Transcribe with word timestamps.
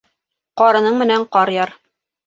Ҡарының 0.63 0.99
менән 1.05 1.29
ҡар 1.37 1.57
яр 1.61 1.79